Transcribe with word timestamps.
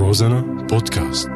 روزانا 0.00 0.40
بودكاست. 0.70 1.28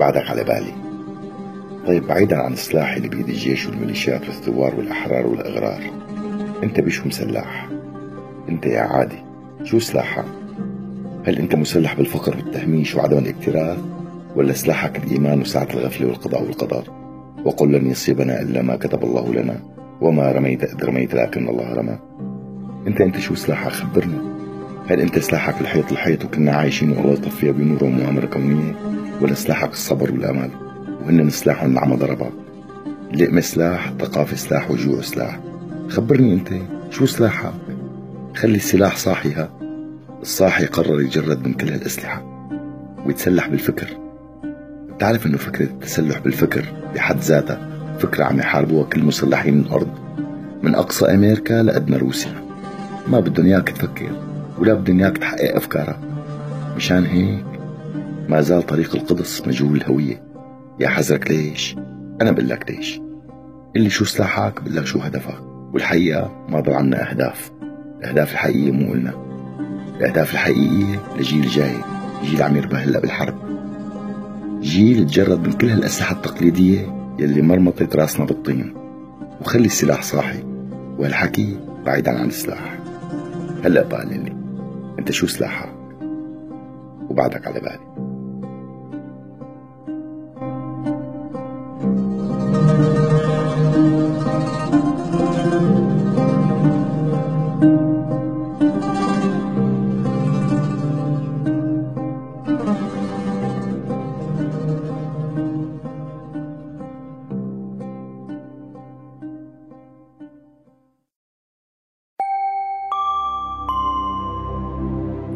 بعدك 0.00 0.30
على 0.30 0.44
بالي. 0.44 0.72
طيب 1.86 2.06
بعيدا 2.06 2.36
عن 2.36 2.52
السلاح 2.52 2.94
اللي 2.94 3.08
بيد 3.08 3.28
الجيش 3.28 3.66
والميليشيات 3.66 4.20
والثوار 4.20 4.74
والأحرار 4.74 5.26
والأغرار 5.26 5.90
أنت 6.62 6.80
بشو 6.80 7.08
مسلح؟ 7.08 7.68
أنت 8.48 8.66
يا 8.66 8.80
عادي 8.80 9.18
شو 9.64 9.78
سلاحك؟ 9.78 10.24
هل 11.26 11.38
أنت 11.38 11.54
مسلح 11.54 11.94
بالفقر 11.94 12.36
والتهميش 12.36 12.94
وعدم 12.94 13.18
الاكتراث 13.18 13.99
ولا 14.36 14.52
سلاحك 14.52 15.04
الإيمان 15.04 15.40
وسعة 15.40 15.68
الغفلة 15.74 16.06
والقضاء 16.06 16.42
والقدر. 16.42 16.84
وقل 17.44 17.72
لن 17.72 17.90
يصيبنا 17.90 18.40
إلا 18.42 18.62
ما 18.62 18.76
كتب 18.76 19.04
الله 19.04 19.34
لنا 19.34 19.60
وما 20.00 20.32
رميت 20.32 20.64
إذ 20.64 20.84
رميت 20.84 21.14
لكن 21.14 21.48
الله 21.48 21.74
رمى. 21.74 21.98
أنت 22.86 23.00
أنت 23.00 23.18
شو 23.18 23.34
سلاحك 23.34 23.72
خبرنا 23.72 24.30
هل 24.88 25.00
أنت 25.00 25.18
سلاحك 25.18 25.60
الحيط 25.60 25.92
الحيط 25.92 26.24
وكنا 26.24 26.52
عايشين 26.52 26.90
والله 26.90 27.12
يطفيها 27.12 27.52
بنور 27.52 27.84
ومؤامرة 27.84 28.26
كونية؟ 28.26 28.74
ولا 29.20 29.34
سلاحك 29.34 29.72
الصبر 29.72 30.12
والأمل 30.12 30.50
وهن 31.02 31.30
سلاح 31.30 31.64
مع 31.64 31.84
ضربك 31.84 32.32
اللقمة 33.14 33.40
سلاح 33.40 33.88
الثقافة 33.88 34.36
سلاح 34.36 34.70
والجوع 34.70 35.00
سلاح 35.00 35.40
خبرني 35.88 36.34
أنت 36.34 36.48
شو 36.90 37.06
سلاحك 37.06 37.52
خلي 38.34 38.56
السلاح 38.56 38.96
صاحي 38.96 39.32
ها 39.32 39.50
الصاحي 40.22 40.66
قرر 40.66 41.00
يجرد 41.00 41.46
من 41.46 41.54
كل 41.54 41.68
هالأسلحة. 41.68 42.22
ويتسلح 43.06 43.48
بالفكر. 43.48 43.88
بتعرف 45.00 45.26
إنه 45.26 45.38
فكرة 45.38 45.64
التسلح 45.64 46.18
بالفكر 46.18 46.64
بحد 46.94 47.18
ذاتها 47.18 47.68
فكرة 47.98 48.24
عم 48.24 48.38
يحاربوها 48.38 48.84
كل 48.84 49.04
مسلحين 49.04 49.60
الأرض 49.60 49.88
من 50.62 50.74
أقصى 50.74 51.04
أمريكا 51.04 51.62
لأدنى 51.62 51.96
روسيا. 51.96 52.32
ما 53.08 53.20
بدهم 53.20 53.46
إياك 53.46 53.68
تفكر 53.68 54.10
ولا 54.58 54.74
بدهم 54.74 55.00
إياك 55.00 55.18
تحقق 55.18 55.56
أفكارك. 55.56 55.98
مشان 56.76 57.04
هيك 57.04 57.44
ما 58.28 58.40
زال 58.40 58.62
طريق 58.66 58.96
القدس 58.96 59.46
مجهول 59.46 59.76
الهوية. 59.76 60.22
يا 60.80 60.88
حزرك 60.88 61.30
ليش؟ 61.30 61.76
أنا 62.20 62.30
بقول 62.30 62.48
لك 62.48 62.70
ليش. 62.70 63.00
اللي 63.76 63.90
شو 63.90 64.04
سلاحك 64.04 64.60
بقول 64.60 64.76
لك 64.76 64.86
شو 64.86 64.98
هدفك. 64.98 65.42
والحقيقة 65.72 66.46
ما 66.48 66.60
ضل 66.60 66.72
عنا 66.72 67.10
أهداف. 67.10 67.50
الأهداف 68.00 68.32
الحقيقية 68.32 68.72
مو 68.72 68.92
قلنا 68.92 69.12
الأهداف 69.96 70.32
الحقيقية 70.32 71.00
لجيل 71.18 71.46
جاي 71.48 71.74
جيل 72.24 72.42
عم 72.42 72.56
يربح 72.56 72.78
هلأ 72.82 73.00
بالحرب. 73.00 73.59
جيل 74.60 75.06
تجرد 75.06 75.46
من 75.46 75.52
كل 75.52 75.70
هالأسلحة 75.70 76.16
التقليدية 76.16 77.14
يلي 77.18 77.42
مرمطت 77.42 77.96
راسنا 77.96 78.26
بالطين 78.26 78.74
وخلي 79.40 79.66
السلاح 79.66 80.02
صاحي 80.02 80.42
وهالحكي 80.98 81.58
بعيدا 81.86 82.18
عن 82.18 82.26
السلاح. 82.26 82.78
هلأ 83.64 83.82
بقى 83.82 84.06
لي 84.06 84.36
أنت 84.98 85.12
شو 85.12 85.26
سلاحك؟ 85.26 85.68
وبعدك 87.10 87.46
على 87.46 87.60
بالي. 87.60 87.89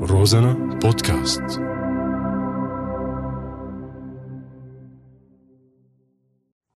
روزانا 0.06 0.54
بودكاست 0.54 1.73